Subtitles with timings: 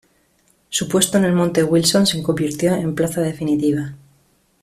[0.69, 3.93] Su puesto en el Monte Wilson se convirtió en plaza definitiva.